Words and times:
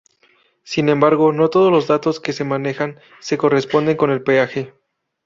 Sin 0.63 0.89
embargo, 0.89 1.31
no 1.31 1.51
todos 1.51 1.71
los 1.71 1.85
datos 1.85 2.19
que 2.19 2.33
se 2.33 2.43
manejan 2.43 2.99
se 3.19 3.37
corresponden 3.37 3.97
con 3.97 4.09
el 4.09 4.23
peaje. 4.23 4.73